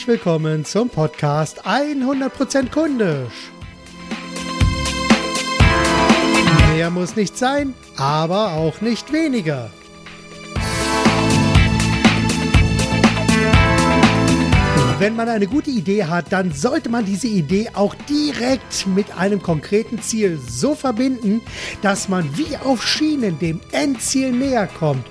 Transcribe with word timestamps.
herzlich 0.00 0.24
willkommen 0.24 0.64
zum 0.64 0.88
Podcast 0.88 1.66
100% 1.66 2.70
kundisch. 2.70 3.50
Mehr 6.72 6.88
muss 6.88 7.16
nicht 7.16 7.36
sein, 7.36 7.74
aber 7.98 8.52
auch 8.52 8.80
nicht 8.80 9.12
weniger. 9.12 9.70
Wenn 15.00 15.16
man 15.16 15.30
eine 15.30 15.46
gute 15.46 15.70
Idee 15.70 16.04
hat, 16.04 16.30
dann 16.30 16.52
sollte 16.52 16.90
man 16.90 17.06
diese 17.06 17.26
Idee 17.26 17.70
auch 17.72 17.94
direkt 18.06 18.86
mit 18.86 19.16
einem 19.16 19.40
konkreten 19.40 20.02
Ziel 20.02 20.38
so 20.46 20.74
verbinden, 20.74 21.40
dass 21.80 22.10
man 22.10 22.36
wie 22.36 22.58
auf 22.58 22.86
Schienen 22.86 23.38
dem 23.38 23.62
Endziel 23.72 24.30
näher 24.30 24.66
kommt. 24.66 25.06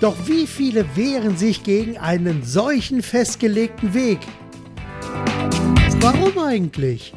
Doch 0.00 0.16
wie 0.26 0.44
viele 0.48 0.96
wehren 0.96 1.36
sich 1.36 1.62
gegen 1.62 1.98
einen 1.98 2.42
solchen 2.42 3.00
festgelegten 3.00 3.94
Weg? 3.94 4.18
Warum 6.00 6.36
eigentlich? 6.44 7.12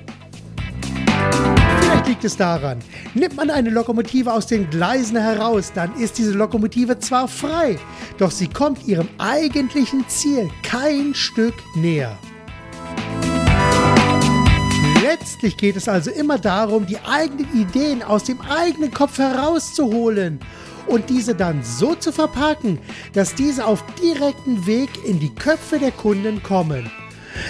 Vielleicht 1.82 2.08
liegt 2.08 2.24
es 2.24 2.38
daran, 2.38 2.80
nimmt 3.14 3.36
man 3.36 3.50
eine 3.50 3.70
Lokomotive 3.70 4.32
aus 4.32 4.48
den 4.48 4.70
Gleisen 4.70 5.18
heraus, 5.18 5.72
dann 5.74 5.94
ist 5.96 6.18
diese 6.18 6.32
Lokomotive 6.32 7.00
zwar 7.00 7.28
frei, 7.28 7.78
doch 8.18 8.32
sie 8.32 8.48
kommt 8.48 8.88
ihrem 8.88 9.10
eigentlichen 9.18 10.08
Ziel 10.08 10.50
kein 10.64 11.14
Stück 11.14 11.54
näher. 11.76 12.18
Letztlich 15.02 15.58
geht 15.58 15.76
es 15.76 15.90
also 15.90 16.12
immer 16.12 16.38
darum, 16.38 16.86
die 16.86 16.98
eigenen 17.00 17.48
Ideen 17.54 18.02
aus 18.04 18.24
dem 18.24 18.40
eigenen 18.42 18.94
Kopf 18.94 19.18
herauszuholen 19.18 20.40
und 20.88 21.10
diese 21.10 21.36
dann 21.36 21.64
so 21.64 21.96
zu 21.96 22.12
verpacken, 22.12 22.80
dass 23.14 23.36
diese 23.36 23.66
auf 23.66 23.84
direkten 24.02 24.66
Weg 24.66 24.90
in 25.06 25.20
die 25.20 25.34
Köpfe 25.34 25.80
der 25.80 25.92
Kunden 25.92 26.42
kommen. 26.44 26.90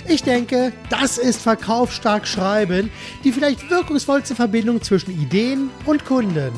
Ich 0.08 0.24
denke, 0.24 0.74
das 0.90 1.18
ist 1.18 1.42
verkaufsstark 1.42 2.28
Schreiben, 2.28 2.92
die 3.24 3.32
vielleicht 3.32 3.70
wirkungsvollste 3.70 4.36
Verbindung 4.36 4.82
zwischen 4.82 5.12
Ideen 5.12 5.70
und 5.86 6.06
Kunden. 6.06 6.52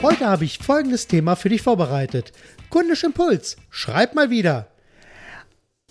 Heute 0.00 0.26
habe 0.26 0.44
ich 0.44 0.58
folgendes 0.58 1.06
Thema 1.08 1.34
für 1.34 1.48
dich 1.48 1.62
vorbereitet. 1.62 2.32
Kundisch 2.70 3.02
Impuls. 3.02 3.56
Schreib 3.68 4.14
mal 4.14 4.30
wieder. 4.30 4.68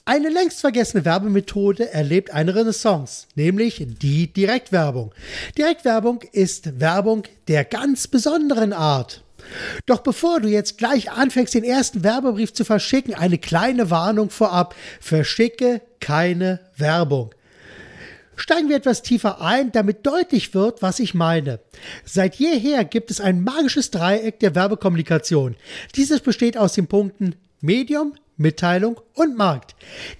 Eine 0.05 0.29
längst 0.29 0.61
vergessene 0.61 1.03
Werbemethode 1.03 1.91
erlebt 1.91 2.31
eine 2.31 2.55
Renaissance, 2.55 3.27
nämlich 3.35 3.85
die 3.85 4.31
Direktwerbung. 4.31 5.13
Direktwerbung 5.57 6.21
ist 6.31 6.79
Werbung 6.79 7.23
der 7.49 7.65
ganz 7.65 8.07
besonderen 8.07 8.71
Art. 8.71 9.25
Doch 9.85 9.99
bevor 9.99 10.39
du 10.39 10.47
jetzt 10.47 10.77
gleich 10.77 11.11
anfängst, 11.11 11.53
den 11.53 11.63
ersten 11.63 12.03
Werbebrief 12.03 12.53
zu 12.53 12.65
verschicken, 12.65 13.13
eine 13.13 13.37
kleine 13.37 13.89
Warnung 13.89 14.29
vorab. 14.29 14.75
Verschicke 14.99 15.81
keine 15.99 16.59
Werbung. 16.75 17.33
Steigen 18.35 18.69
wir 18.69 18.75
etwas 18.75 19.01
tiefer 19.01 19.41
ein, 19.41 19.71
damit 19.71 20.05
deutlich 20.05 20.53
wird, 20.53 20.83
was 20.83 20.99
ich 20.99 21.15
meine. 21.15 21.59
Seit 22.05 22.35
jeher 22.35 22.85
gibt 22.85 23.09
es 23.09 23.19
ein 23.19 23.43
magisches 23.43 23.89
Dreieck 23.89 24.39
der 24.39 24.53
Werbekommunikation. 24.53 25.55
Dieses 25.95 26.19
besteht 26.19 26.55
aus 26.55 26.73
den 26.73 26.85
Punkten 26.85 27.35
Medium, 27.61 28.13
Mitteilung 28.37 28.99
und 29.13 29.35
Markt. 29.35 29.75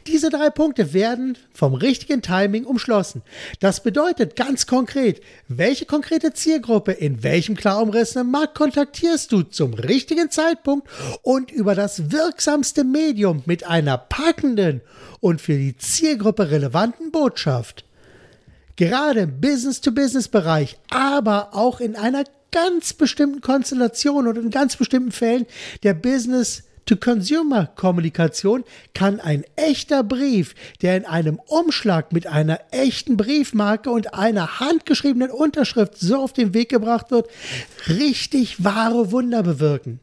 Diese 0.08 0.30
drei 0.30 0.50
Punkte 0.50 0.94
werden 0.94 1.38
vom 1.54 1.76
richtigen 1.76 2.22
Timing 2.22 2.66
umschlossen. 2.66 3.22
Das 3.60 3.84
bedeutet 3.84 4.36
ganz 4.36 4.66
konkret, 4.66 5.22
welche 5.48 5.86
konkrete 5.86 6.34
Zielgruppe 6.34 6.92
in 6.92 7.24
welchem 7.24 7.56
klar 7.56 7.82
umrissenen 7.82 8.32
Markt 8.32 8.56
kontaktierst 8.56 9.32
du 9.32 9.44
zum 9.44 9.76
richtigen 9.76 10.32
Zeitpunkt 10.32 10.88
und 11.22 11.52
über 11.52 11.76
das 11.76 12.12
wirksamste 12.12 12.84
Medium 12.84 13.44
mit 13.46 13.66
einer 13.68 13.98
packenden 13.98 14.82
und 15.20 15.40
für 15.40 15.58
die 15.58 15.78
Zielgruppe 15.78 16.50
relevanten 16.50 17.12
Botschaft. 17.12 17.86
Gerade 18.78 19.22
im 19.22 19.42
Business-to-Business-Bereich, 19.42 20.78
aber 20.90 21.54
auch 21.54 21.80
in 21.80 21.96
einer 21.96 22.24
ganz 22.52 22.94
bestimmten 22.94 23.42
Konstellation 23.42 24.28
und 24.28 24.38
in 24.38 24.50
ganz 24.50 24.76
bestimmten 24.76 25.12
Fällen 25.12 25.46
der 25.84 25.94
Business- 25.94 26.64
To-Consumer-Kommunikation 26.88 28.64
kann 28.94 29.20
ein 29.20 29.44
echter 29.56 30.04
Brief, 30.04 30.56
der 30.82 30.98
in 30.98 31.06
einem 31.06 31.40
Umschlag 31.46 32.12
mit 32.12 32.26
einer 32.26 32.60
echten 32.72 33.18
Briefmarke 33.18 33.92
und 33.92 34.14
einer 34.16 34.60
handgeschriebenen 34.60 35.30
Unterschrift 35.30 35.98
so 35.98 36.18
auf 36.18 36.34
den 36.34 36.54
Weg 36.54 36.70
gebracht 36.70 37.12
wird, 37.12 37.30
richtig 37.88 38.64
wahre 38.64 39.12
Wunder 39.12 39.44
bewirken. 39.44 40.00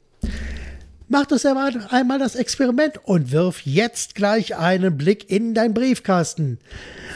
Mach 1.15 1.27
das 1.27 1.47
einmal 1.47 2.19
das 2.19 2.35
Experiment 2.35 2.99
und 3.05 3.31
wirf 3.31 3.65
jetzt 3.65 4.17
gleich 4.17 4.57
einen 4.57 4.97
Blick 4.97 5.31
in 5.31 5.55
dein 5.55 5.73
Briefkasten. 5.73 6.59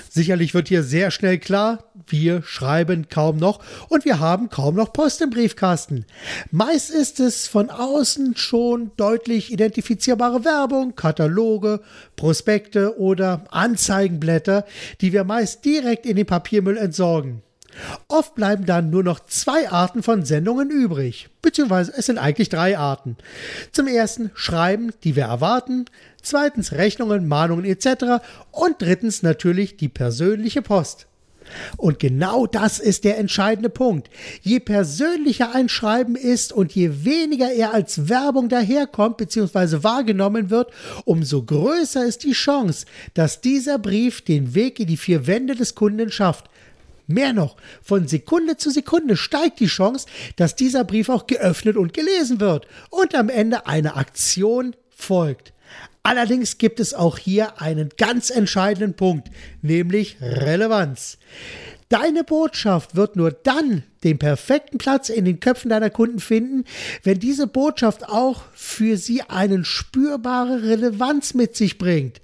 Sicherlich 0.09 0.54
wird 0.54 0.69
hier 0.69 0.84
sehr 0.84 1.10
schnell 1.10 1.38
klar, 1.38 1.82
wir 2.06 2.44
schreiben 2.44 3.09
kaum 3.09 3.38
noch 3.38 3.59
und 3.88 4.04
wir 4.04 4.20
haben 4.20 4.50
kaum 4.50 4.76
noch 4.76 4.92
Post 4.92 5.20
im 5.20 5.31
Briefkasten. 5.31 6.06
Meist 6.53 6.91
ist 6.91 7.19
es 7.19 7.48
von 7.48 7.70
außen 7.70 8.36
schon 8.36 8.92
deutlich 8.97 9.53
identifizierbare 9.53 10.44
Werbung, 10.44 10.94
Kataloge, 10.94 11.80
Prospekte 12.15 13.00
oder 13.00 13.47
Anzeigenblätter, 13.50 14.65
die 15.00 15.12
wir 15.12 15.25
meist 15.25 15.65
direkt 15.65 16.06
in 16.06 16.15
den 16.15 16.26
Papiermüll 16.26 16.76
entsorgen. 16.76 17.42
Oft 18.09 18.34
bleiben 18.34 18.66
dann 18.66 18.91
nur 18.91 19.03
noch 19.03 19.21
zwei 19.27 19.71
Arten 19.71 20.03
von 20.03 20.25
Sendungen 20.25 20.71
übrig, 20.71 21.28
beziehungsweise 21.43 21.93
es 21.97 22.06
sind 22.06 22.19
eigentlich 22.19 22.49
drei 22.49 22.78
Arten. 22.78 23.16
Zum 23.72 23.87
ersten 23.87 24.31
Schreiben, 24.34 24.93
die 25.05 25.16
wir 25.16 25.25
erwarten, 25.25 25.87
zweitens 26.22 26.72
Rechnungen, 26.72 27.28
Mahnungen 27.28 27.65
etc. 27.65 28.22
und 28.50 28.77
drittens 28.81 29.22
natürlich 29.22 29.77
die 29.77 29.89
persönliche 29.89 30.62
Post. 30.62 31.09
Und 31.77 31.99
genau 31.99 32.47
das 32.47 32.78
ist 32.78 33.05
der 33.05 33.19
entscheidende 33.19 33.71
Punkt. 33.71 34.10
Je 34.43 34.60
persönlicher 34.60 35.55
ein 35.55 35.69
Schreiben 35.69 36.16
ist 36.16 36.53
und 36.53 36.72
je 36.72 37.05
weniger 37.05 37.50
er 37.50 37.72
als 37.72 38.09
Werbung 38.09 38.49
daherkommt 38.49 39.16
bzw. 39.16 39.83
wahrgenommen 39.83 40.50
wird, 40.50 40.71
umso 41.05 41.43
größer 41.43 42.05
ist 42.05 42.25
die 42.25 42.33
Chance, 42.33 42.87
dass 43.15 43.41
dieser 43.41 43.78
Brief 43.78 44.22
den 44.22 44.55
Weg 44.55 44.81
in 44.81 44.89
die 44.89 44.97
vier 44.97 45.27
Wände 45.27 45.55
des 45.55 45.75
Kunden 45.75 46.10
schafft. 46.10 46.50
Mehr 47.11 47.33
noch, 47.33 47.57
von 47.83 48.07
Sekunde 48.07 48.59
zu 48.59 48.71
Sekunde 48.71 49.17
steigt 49.17 49.61
die 49.61 49.67
Chance, 49.67 50.07
dass 50.37 50.57
dieser 50.57 50.85
Brief 50.85 51.09
auch 51.09 51.27
geöffnet 51.27 51.79
und 51.79 51.95
gelesen 51.95 52.39
wird 52.39 52.69
und 52.91 53.15
am 53.15 53.31
Ende 53.31 53.67
eine 53.67 53.97
Aktion 53.97 54.77
folgt. 54.91 55.55
Allerdings 56.03 56.59
gibt 56.59 56.81
es 56.81 56.93
auch 56.93 57.17
hier 57.17 57.63
einen 57.63 57.89
ganz 57.97 58.29
entscheidenden 58.29 58.95
Punkt, 58.95 59.31
nämlich 59.63 60.19
Relevanz. 60.21 61.19
Deine 61.88 62.22
Botschaft 62.22 62.97
wird 62.97 63.16
nur 63.16 63.32
dann 63.32 63.82
den 64.04 64.19
perfekten 64.19 64.76
Platz 64.76 65.09
in 65.09 65.25
den 65.25 65.41
Köpfen 65.41 65.71
deiner 65.71 65.88
Kunden 65.88 66.19
finden, 66.21 66.65
wenn 67.03 67.19
diese 67.19 67.47
Botschaft 67.47 68.06
auch 68.06 68.43
für 68.53 68.99
sie 68.99 69.22
eine 69.22 69.65
spürbare 69.65 70.65
Relevanz 70.65 71.32
mit 71.32 71.56
sich 71.56 71.78
bringt. 71.78 72.21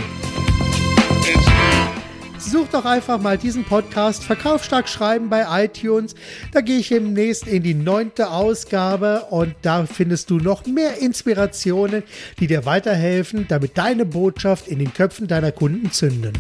Such 2.38 2.68
doch 2.72 2.86
einfach 2.86 3.20
mal 3.20 3.38
diesen 3.38 3.64
Podcast 3.64 4.24
Verkaufsstark 4.24 4.88
schreiben 4.88 5.30
bei 5.30 5.66
iTunes. 5.66 6.16
Da 6.52 6.62
gehe 6.62 6.78
ich 6.78 6.90
demnächst 6.90 7.48
in 7.48 7.64
die 7.64 7.74
neunte 7.74 8.32
Ausgabe 8.32 9.26
und 9.30 9.56
da 9.62 9.86
findest 9.86 10.30
du 10.30 10.38
noch 10.38 10.66
mehr 10.66 11.00
Inspirationen, 11.00 12.04
die 12.40 12.48
dir 12.48 12.66
weiterhelfen, 12.66 13.48
damit 13.48 13.78
deine 13.78 14.06
Botschaft 14.06 14.68
in 14.68 14.80
den 14.80 14.94
Köpfen 14.94 15.28
deiner 15.28 15.52
Kunden 15.52 15.92
zünden. 15.92 16.34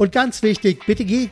Und 0.00 0.12
ganz 0.12 0.42
wichtig, 0.42 0.86
bitte 0.86 1.04
geh. 1.04 1.28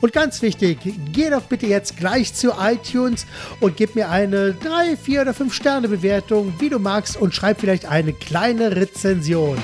Und 0.00 0.12
ganz 0.12 0.40
wichtig, 0.40 0.78
geh 1.12 1.30
doch 1.30 1.42
bitte 1.42 1.66
jetzt 1.66 1.96
gleich 1.96 2.32
zu 2.32 2.52
iTunes 2.60 3.26
und 3.58 3.76
gib 3.76 3.96
mir 3.96 4.08
eine 4.08 4.52
3, 4.52 4.96
4 4.96 5.22
oder 5.22 5.34
5 5.34 5.52
Sterne 5.52 5.88
Bewertung, 5.88 6.54
wie 6.60 6.68
du 6.68 6.78
magst, 6.78 7.16
und 7.16 7.34
schreib 7.34 7.58
vielleicht 7.58 7.86
eine 7.86 8.12
kleine 8.12 8.76
Rezension. 8.76 9.58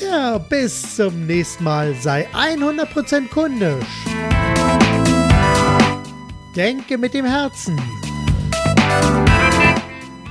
Ja, 0.00 0.38
bis 0.38 0.96
zum 0.96 1.26
nächsten 1.26 1.62
Mal. 1.62 1.94
Sei 2.00 2.26
100% 2.32 3.28
kundisch. 3.28 3.84
Denke 6.56 6.96
mit 6.96 7.12
dem 7.12 7.26
Herzen. 7.26 7.78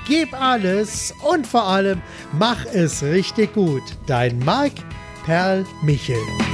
Gib 0.07 0.39
alles 0.39 1.13
und 1.23 1.47
vor 1.47 1.63
allem 1.63 2.01
mach 2.31 2.65
es 2.65 3.01
richtig 3.01 3.53
gut. 3.53 3.83
Dein 4.05 4.39
Marc 4.39 4.73
Perl 5.25 5.65
Michel. 5.81 6.44